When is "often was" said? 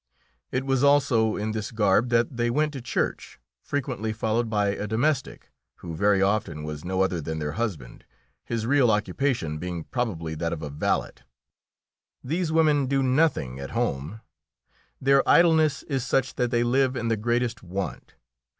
6.23-6.83